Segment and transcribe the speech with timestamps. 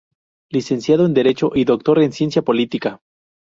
[0.49, 3.01] Licenciado en derecho y doctor en ciencia política.